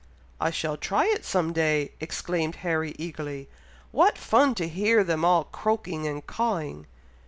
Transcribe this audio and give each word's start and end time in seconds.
"I 0.39 0.49
shall 0.49 0.77
try 0.77 1.05
it 1.09 1.23
some 1.23 1.53
day!" 1.53 1.91
exclaimed 1.99 2.55
Harry, 2.65 2.95
eagerly. 2.97 3.47
"What 3.91 4.17
fun 4.17 4.55
to 4.55 4.67
hear 4.67 5.03
them 5.03 5.23
all 5.23 5.43
croaking 5.43 6.07
and 6.07 6.25
cawing!" 6.25 6.87